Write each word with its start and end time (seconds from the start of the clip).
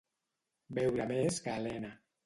Beure 0.79 1.07
més 1.15 1.41
que 1.47 1.57
alena. 1.59 1.97